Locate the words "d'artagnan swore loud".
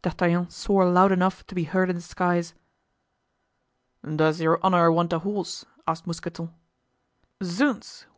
0.00-1.12